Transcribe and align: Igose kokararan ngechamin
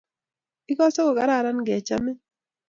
Igose 0.71 0.99
kokararan 1.05 1.57
ngechamin 1.61 2.17